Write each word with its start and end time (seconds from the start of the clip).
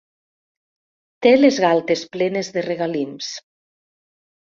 Té 1.27 1.35
les 1.35 1.61
galtes 1.67 2.03
plenes 2.17 2.53
de 2.59 2.67
regalims. 2.71 3.33